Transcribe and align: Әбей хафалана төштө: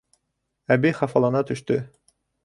Әбей 0.75 0.95
хафалана 0.99 1.43
төштө: 1.51 1.77